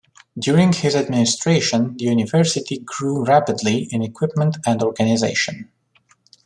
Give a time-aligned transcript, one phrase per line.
[0.39, 5.69] During his administration the University grew rapidly in equipment and organization.